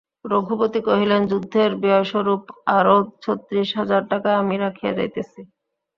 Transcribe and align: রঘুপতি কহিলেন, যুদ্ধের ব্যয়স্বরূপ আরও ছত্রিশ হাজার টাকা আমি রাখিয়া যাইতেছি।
রঘুপতি 0.25 0.79
কহিলেন, 0.87 1.21
যুদ্ধের 1.31 1.71
ব্যয়স্বরূপ 1.81 2.43
আরও 2.77 2.95
ছত্রিশ 3.23 3.69
হাজার 3.79 4.01
টাকা 4.11 4.29
আমি 4.41 4.55
রাখিয়া 4.57 4.93
যাইতেছি। 4.97 5.41